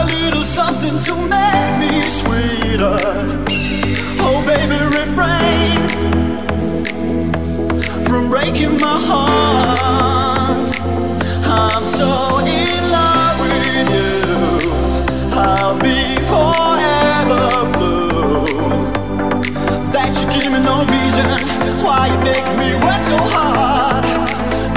a 0.00 0.04
little 0.04 0.44
something 0.44 0.96
to 1.06 1.14
make 1.34 1.72
me 1.82 1.92
sweeter. 2.20 2.96
Oh, 4.26 4.38
baby, 4.46 4.78
refrain 4.98 5.78
from 8.06 8.28
breaking 8.28 8.76
my 8.86 8.98
heart. 9.10 10.68
I'm 11.44 11.84
so 11.98 12.10
in 12.58 12.82
love 12.98 13.36
with 13.44 13.88
you. 13.96 14.12
I'll 15.46 15.76
be 15.86 15.98
forever 16.32 17.44
blue. 17.74 18.46
That 19.94 20.10
you 20.18 20.26
give 20.34 20.50
me 20.54 20.60
no 20.70 20.76
reason 20.94 21.26
why 21.84 22.02
you 22.12 22.18
make 22.30 22.48
me 22.60 22.68
work 22.86 23.02
so 23.12 23.18
hard. 23.34 24.04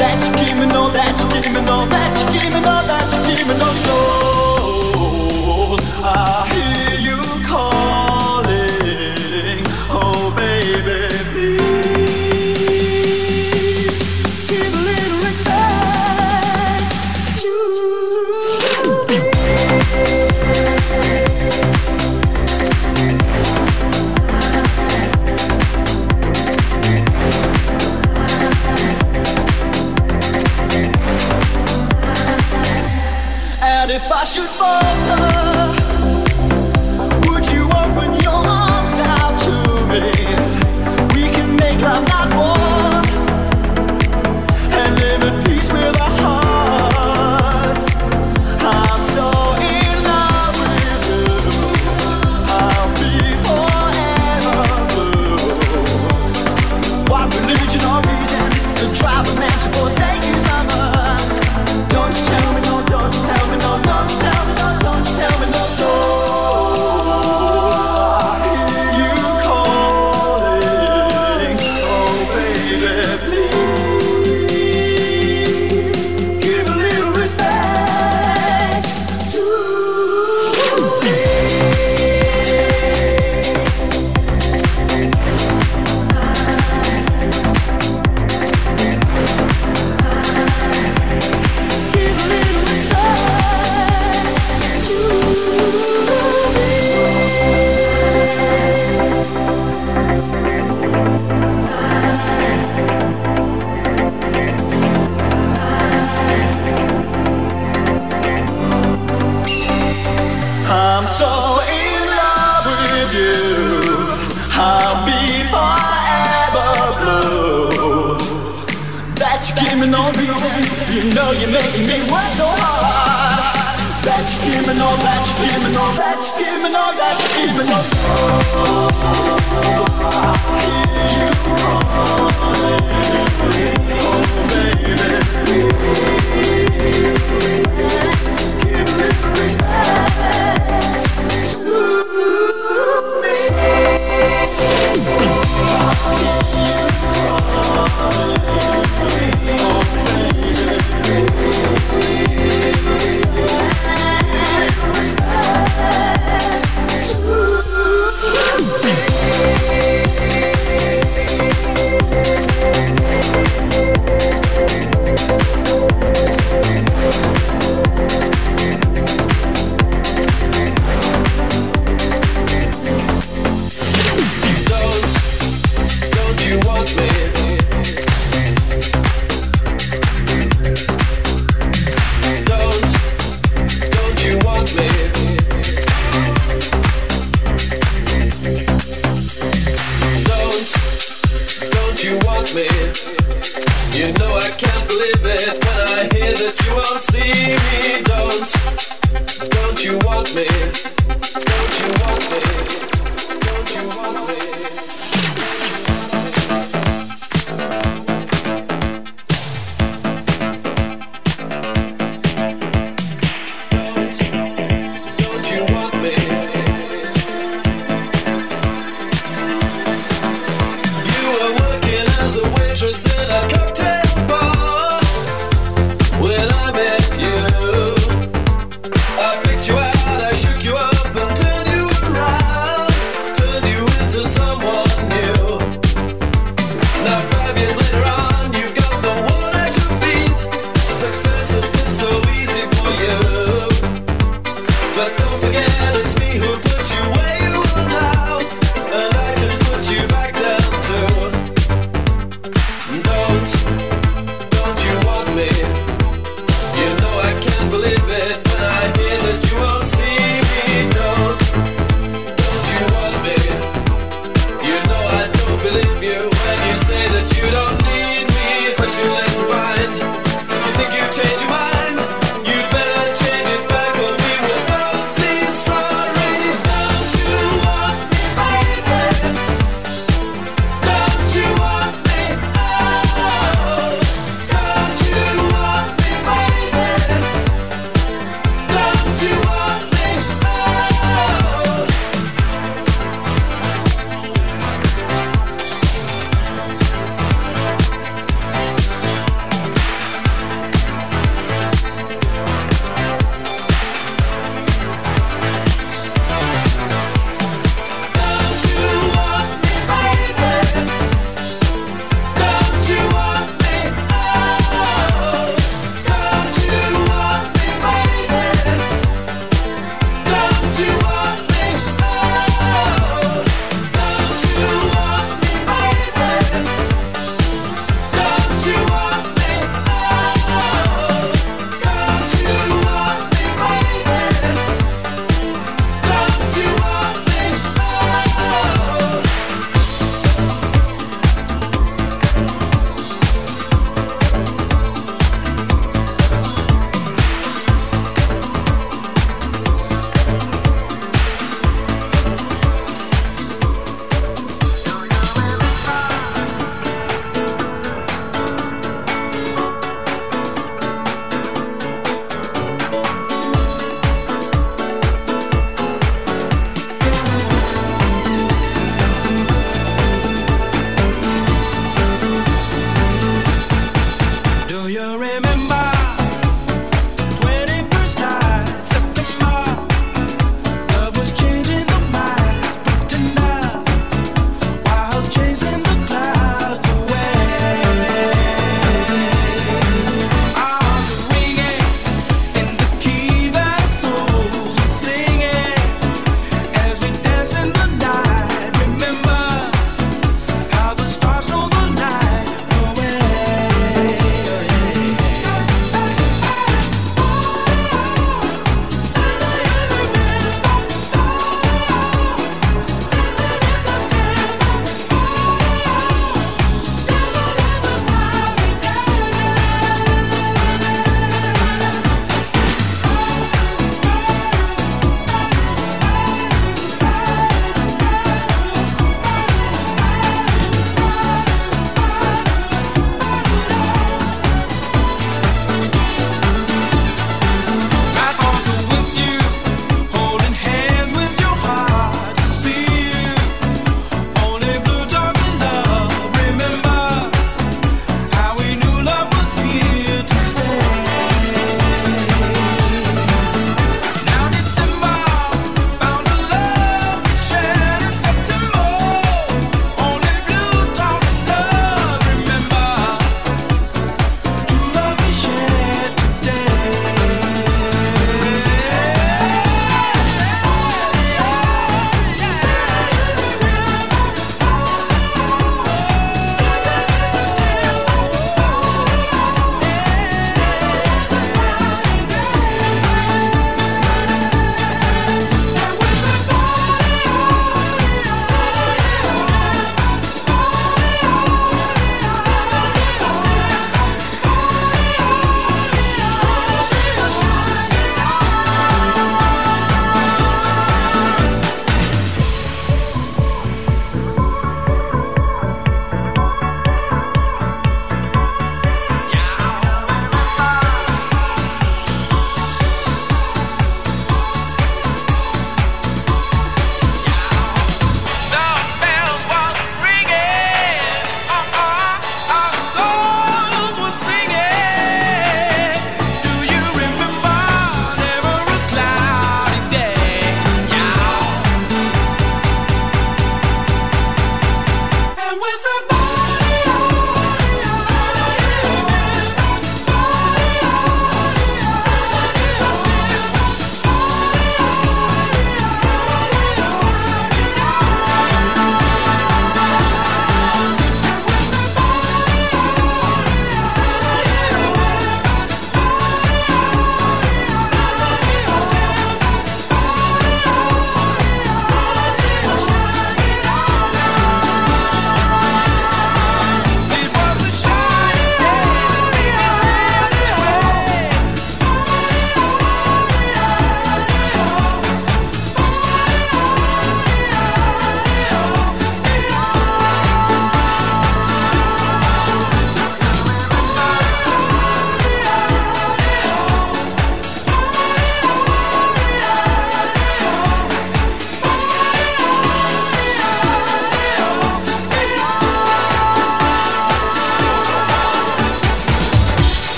That 0.00 0.16
you 0.24 0.32
give 0.40 0.56
me 0.60 0.66
no, 0.66 0.90
that 0.90 1.14
you 1.20 1.26
give 1.34 1.52
me 1.52 1.60
no, 1.70 1.86
that 1.94 2.10
you 2.18 2.26
give 2.40 2.52
me 2.54 2.60
no, 2.68 2.76
that 2.90 3.06
you 3.12 3.20
give 3.36 3.46
me 3.48 3.54
no 3.58 3.70
soul. 3.84 4.09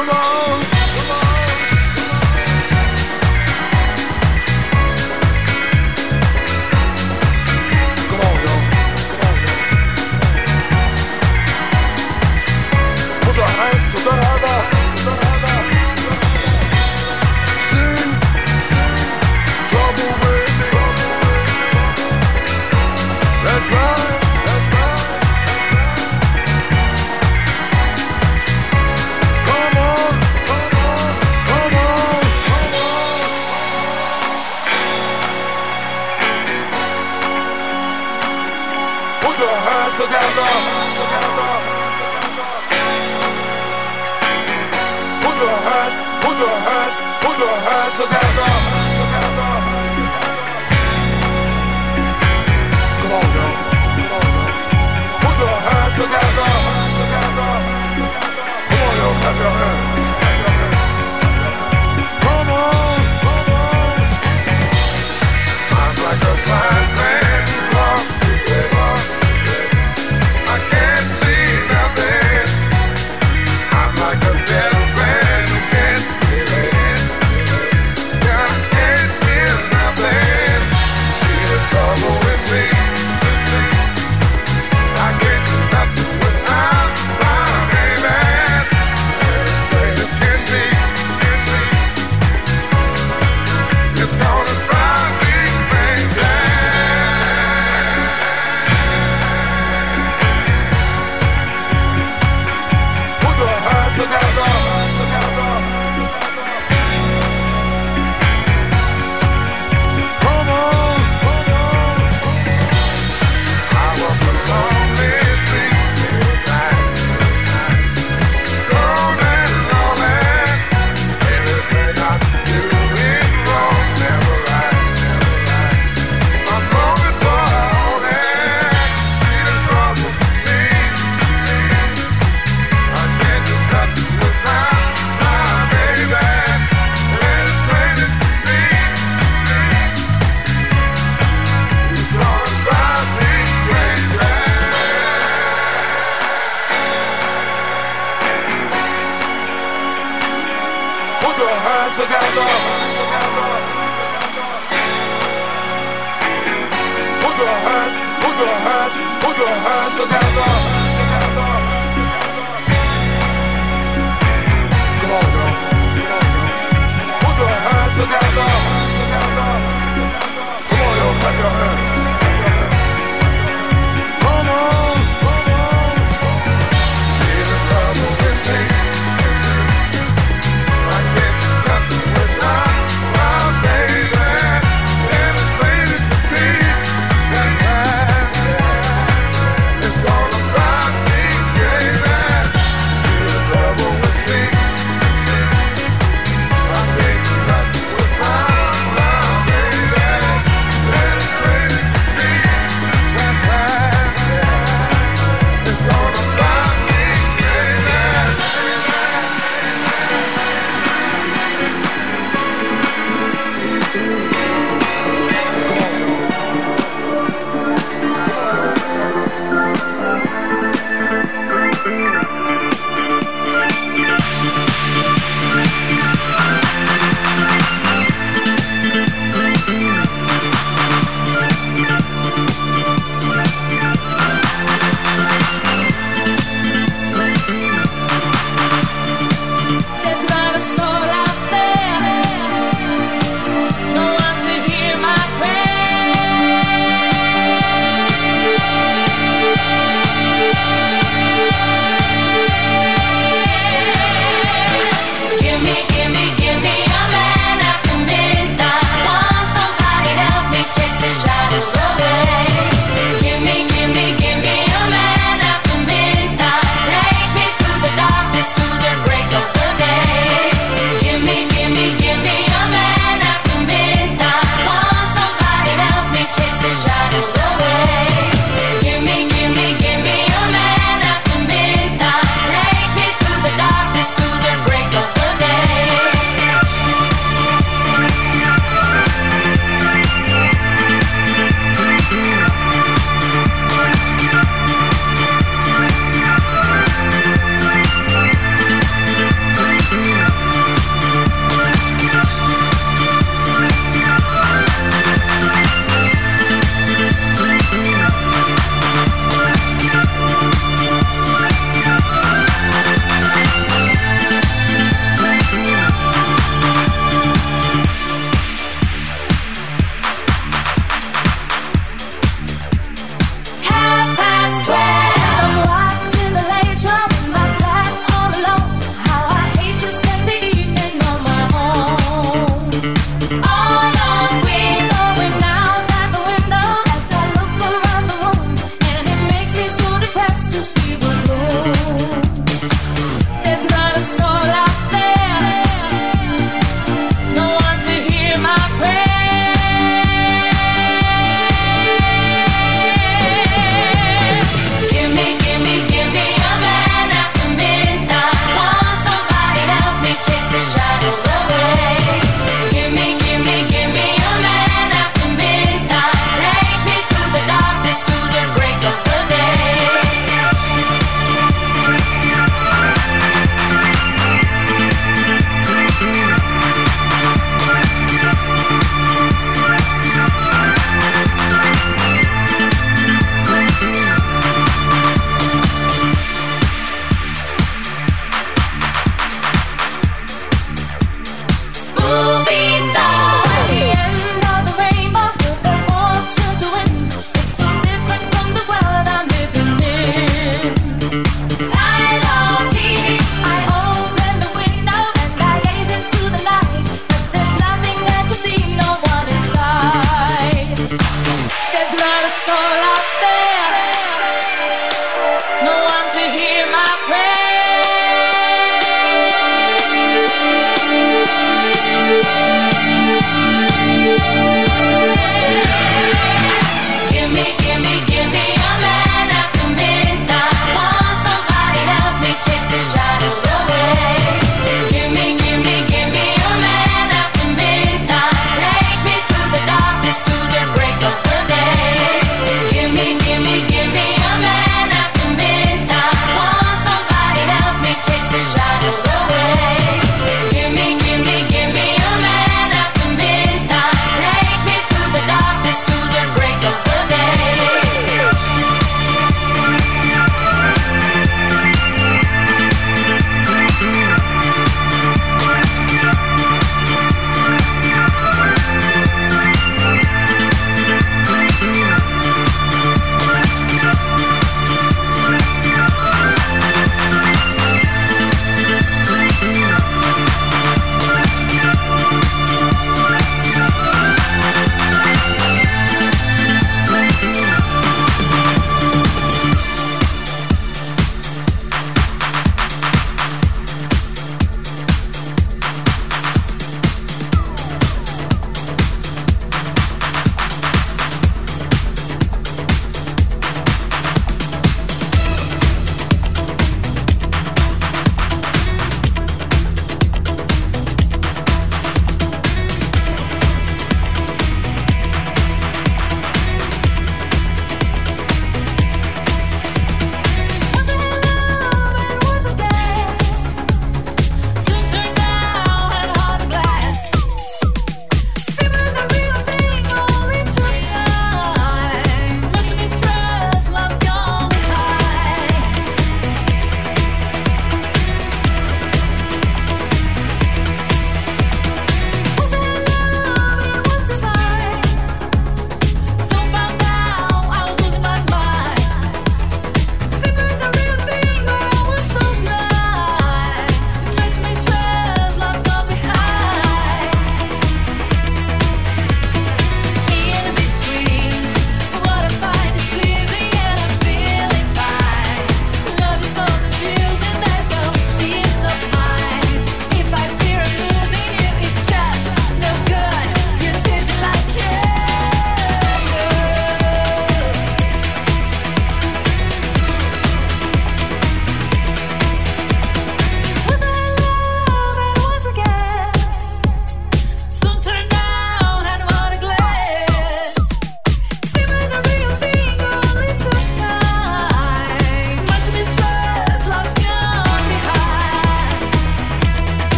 Come 0.00 0.08
on. 0.08 0.79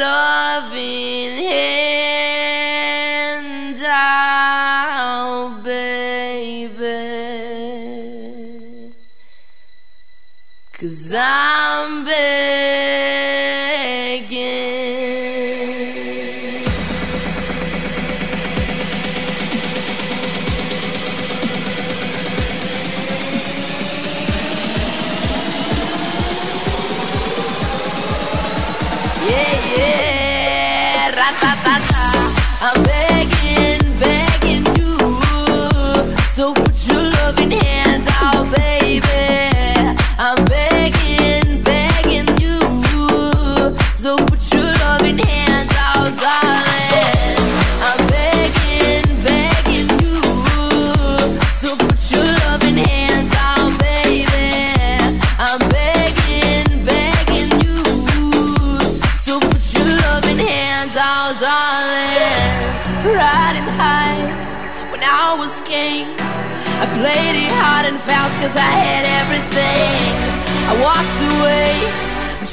loving 0.00 1.36
hand 1.44 2.62
out, 3.84 5.62
baby. 5.62 6.82
Cause 10.72 11.14
I'm 11.16 12.04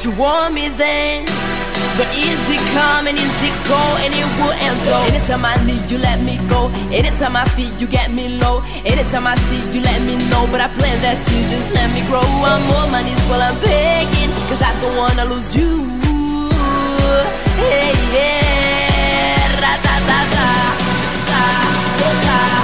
you 0.06 0.12
want 0.12 0.54
me 0.54 0.70
then? 0.70 1.26
But 1.98 2.08
is 2.16 2.50
it 2.50 2.62
coming? 2.72 3.18
is 3.18 3.42
it 3.44 3.56
go 3.68 3.82
and 4.00 4.14
it 4.14 4.28
will 4.40 4.56
end 4.64 4.78
so. 4.80 4.96
Anytime 5.12 5.44
I 5.44 5.56
need 5.66 5.92
you 5.92 5.98
let 5.98 6.22
me 6.22 6.38
go. 6.48 6.70
Anytime 6.92 7.36
I 7.36 7.46
feel 7.50 7.74
you 7.76 7.88
get 7.88 8.12
me 8.12 8.30
low. 8.40 8.64
Anytime 8.86 9.28
I 9.28 9.36
see 9.36 9.60
you 9.74 9.82
let 9.82 10.02
me 10.02 10.16
know. 10.30 10.48
But 10.52 10.62
I 10.62 10.68
plan 10.70 11.02
that 11.02 11.18
you 11.32 11.42
just 11.50 11.74
let 11.74 11.92
me 11.92 12.02
grow. 12.08 12.22
I'm 12.22 12.72
on 12.80 12.92
my 12.92 13.02
knees 13.04 13.20
while 13.28 13.42
I'm 13.42 13.60
begging 13.60 14.32
Cause 14.48 14.62
I 14.62 14.72
don't 14.80 14.96
wanna 14.96 15.26
lose 15.26 15.56
you. 15.56 15.84
Hey 17.60 17.92
yeah. 18.16 19.60
Ra-da-da-da 19.60 20.48
Da-da-da-da 21.30 22.60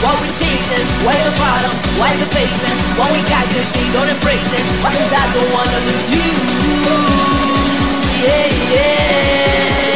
What 0.00 0.14
we 0.22 0.28
chasing, 0.28 0.86
Why 1.02 1.14
the 1.26 1.34
bottom, 1.42 1.74
why 1.98 2.14
the 2.16 2.26
basement? 2.30 2.78
What 2.96 3.10
we 3.10 3.18
got 3.26 3.42
good, 3.50 3.66
shit? 3.66 3.82
Don't 3.92 4.08
embrace 4.08 4.46
it. 4.54 4.64
Why 4.78 4.94
cause 4.94 5.12
I 5.12 5.24
don't 5.34 5.50
wanna 5.52 5.78
lose 5.90 6.10
you? 6.14 6.22
Yeah, 8.22 8.46
yeah. 8.72 9.87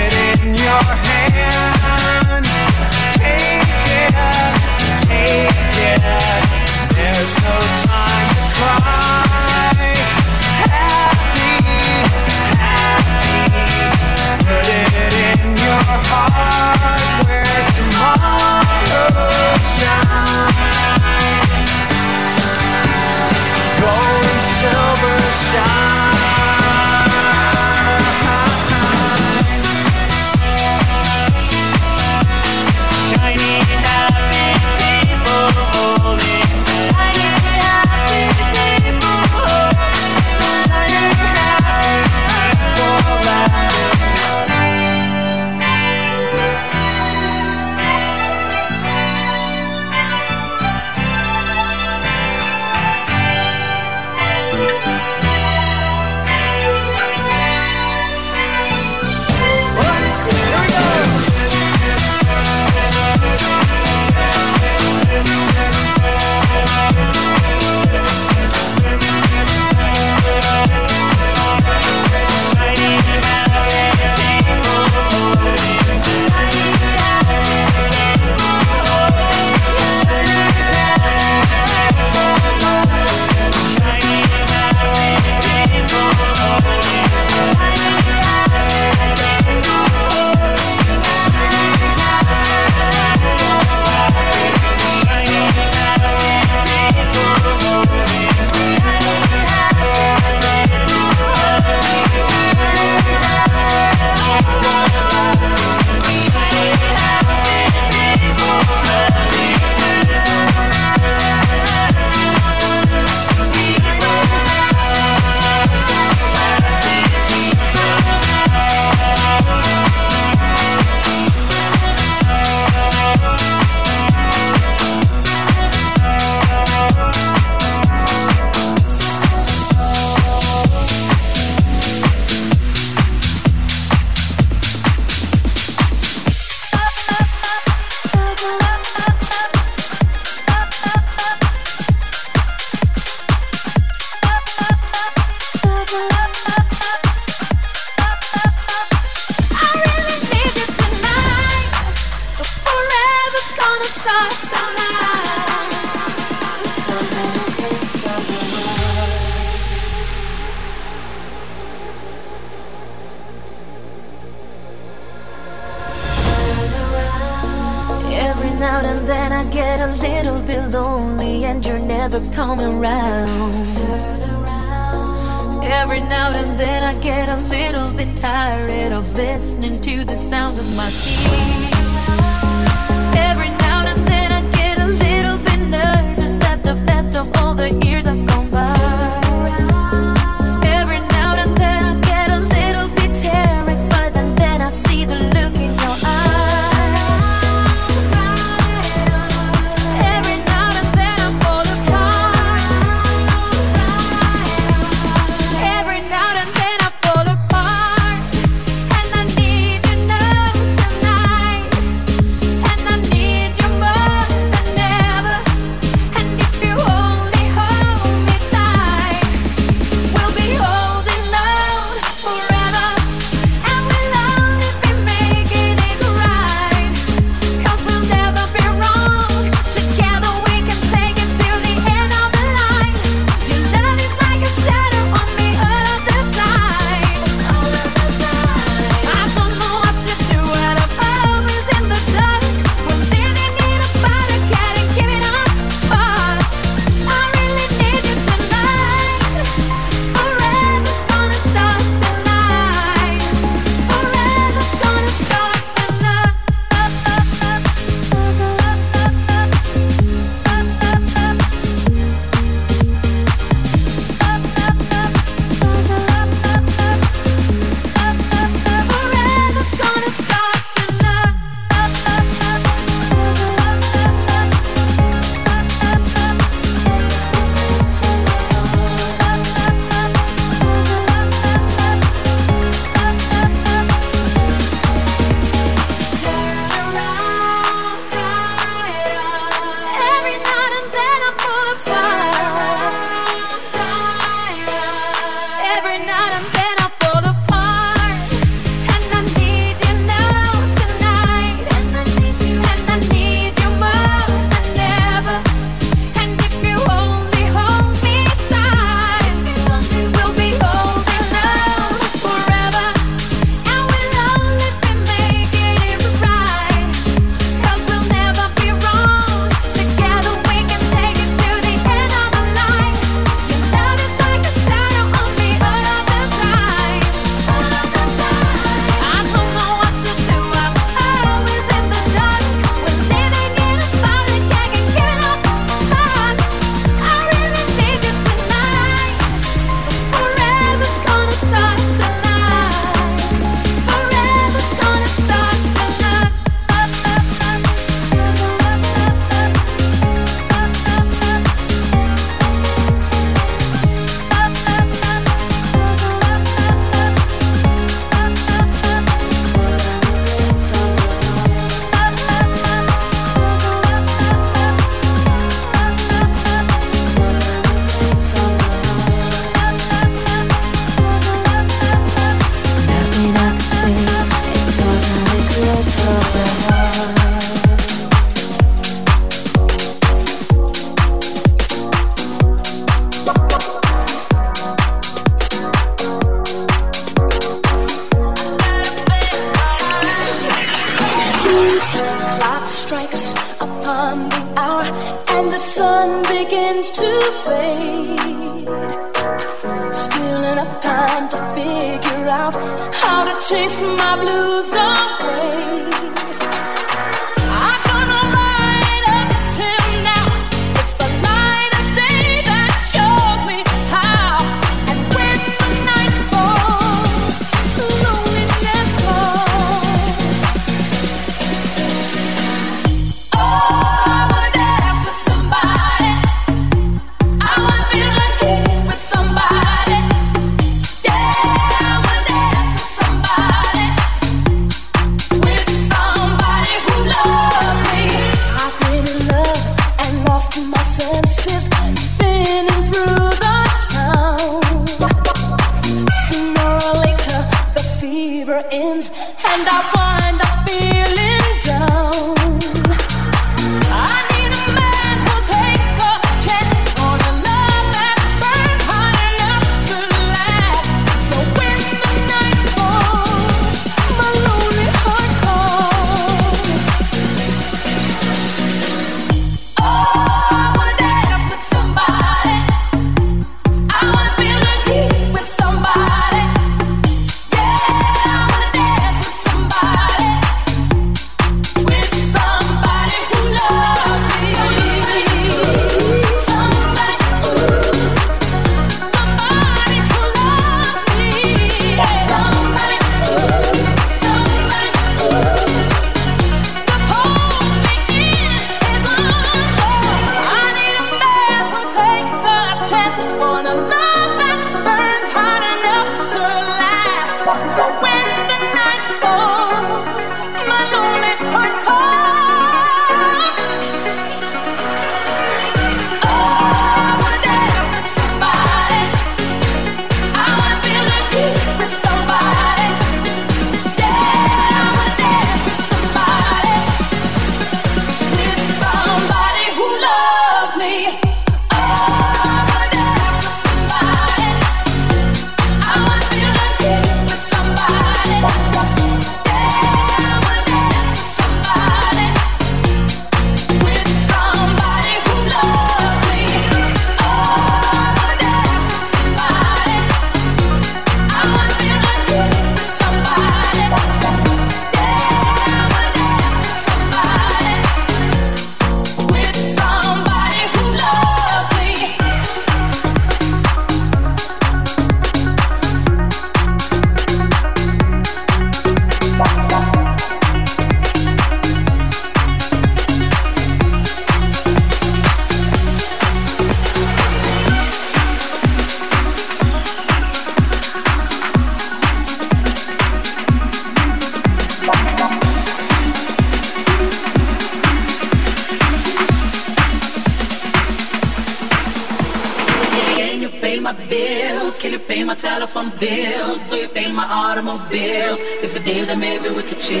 my 593.86 593.92
bills? 594.08 594.80
Can 594.80 594.90
you 594.90 594.98
pay 594.98 595.22
my 595.22 595.36
telephone 595.36 595.90
bills? 596.00 596.60
Do 596.70 596.76
you 596.76 596.88
pay 596.88 597.12
my 597.12 597.24
automobiles? 597.24 598.40
If 598.66 598.74
you 598.74 598.80
did, 598.80 599.08
then 599.08 599.20
maybe 599.20 599.48
we 599.48 599.62
could 599.62 599.78
chill. 599.78 600.00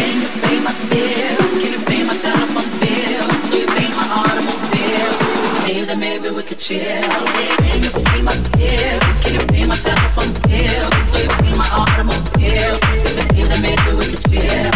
Can 0.00 0.16
you 0.24 0.30
pay 0.44 0.58
my 0.64 0.72
bills? 0.88 1.54
Can 1.60 1.72
you 1.76 1.82
pay 1.84 2.02
my 2.08 2.16
telephone 2.24 2.70
bills? 2.80 3.36
Do 3.50 3.56
you 3.60 3.68
pay 3.76 3.88
my 4.00 4.06
automobiles? 4.20 5.18
If 5.20 5.68
you 5.68 5.74
did, 5.74 5.88
then 5.88 6.00
maybe 6.00 6.30
we 6.30 6.42
could 6.48 6.58
chill. 6.58 7.10
Can 7.68 7.82
you 7.84 7.92
pay 8.08 8.22
my 8.22 8.36
bills? 8.56 9.16
Can 9.20 9.34
you 9.36 9.46
pay 9.52 9.64
my 9.66 9.76
telephone 9.76 10.32
bills? 10.48 11.04
Do 11.12 11.18
you 11.24 11.32
pay 11.44 11.54
my 11.60 11.68
automobiles? 11.80 12.80
If 13.04 13.20
you 13.20 13.26
did, 13.36 13.46
then 13.52 13.60
maybe 13.68 13.90
we 14.00 14.04
could 14.12 14.24
chill. 14.30 14.73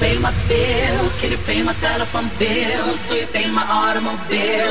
pay 0.00 0.18
my 0.18 0.32
Bills, 0.48 1.18
can 1.18 1.30
you 1.32 1.38
pay 1.38 1.62
my 1.62 1.72
telephone 1.74 2.30
bills? 2.38 2.98
Do 3.08 3.14
you 3.16 3.26
pay 3.26 3.50
my 3.50 3.64
automobile? 3.68 4.67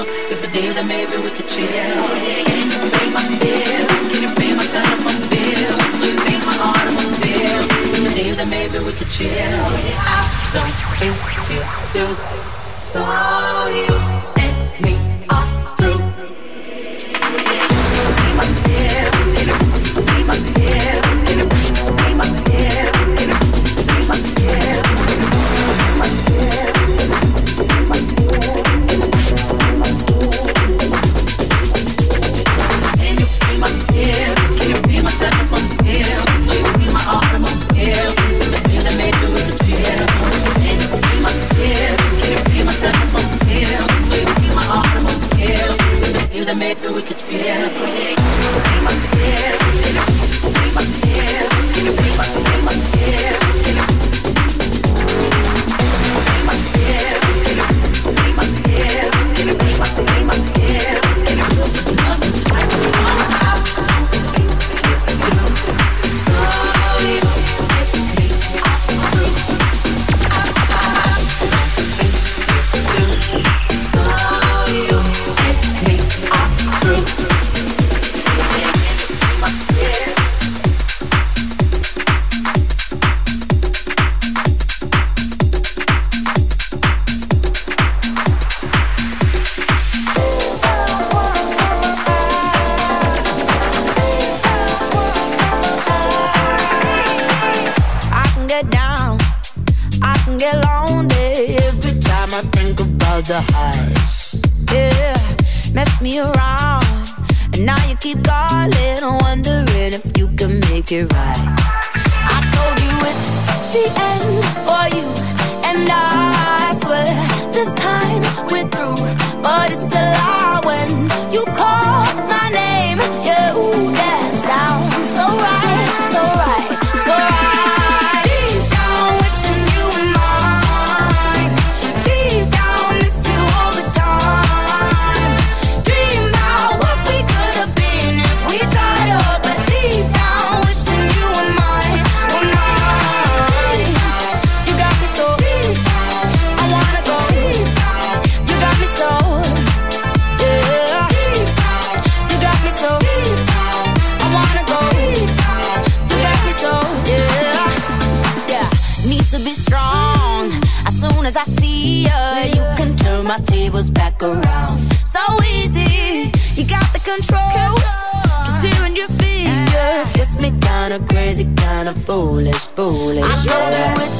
my 163.37 163.43
tables 163.43 163.89
back 163.89 164.21
around. 164.23 164.79
So 165.03 165.19
easy, 165.43 166.31
you 166.55 166.67
got 166.67 166.91
the 166.93 166.99
control. 166.99 167.39
control. 167.53 168.43
Just 168.45 168.65
hearing 168.65 168.95
your 168.95 169.07
speakers 169.07 170.11
gets 170.13 170.37
me 170.37 170.49
kinda 170.61 170.99
crazy, 171.09 171.45
kinda 171.57 171.93
foolish, 171.93 172.65
foolish. 172.77 173.23
I 173.23 173.43
yeah. 173.45 173.69
know 173.73 174.03
it's 174.05 174.19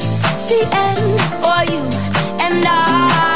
the 0.50 0.60
end 0.86 1.20
for 1.42 1.60
you 1.72 1.82
and 2.44 2.64
I. 2.66 3.27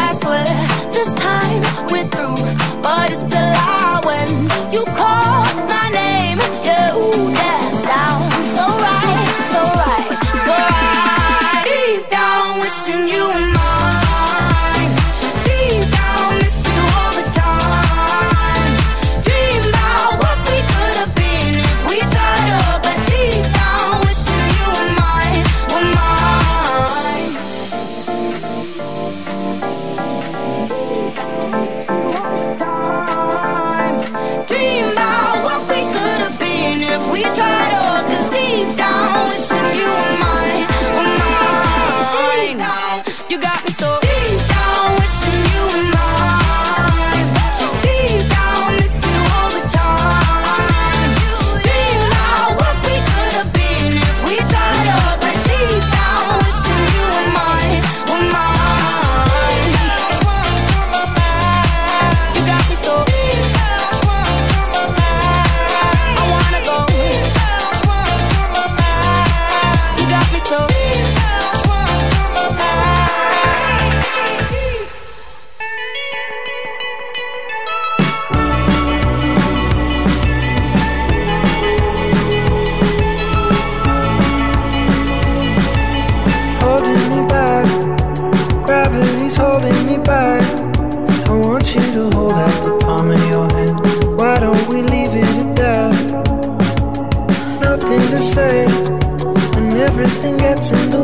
everything 100.71 101.02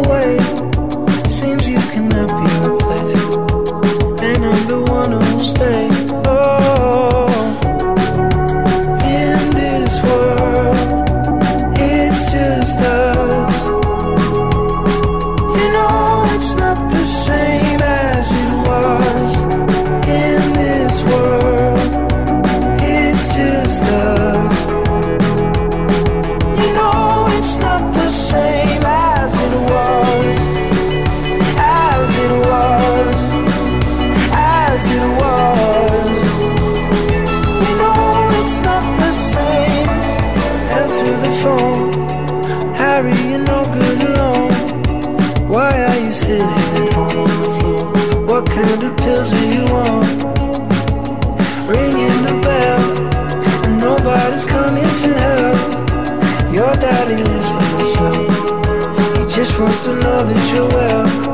just 59.78 59.90
to 59.90 59.94
know 60.00 60.24
that 60.24 60.54
you're 60.54 60.68
well. 60.68 61.27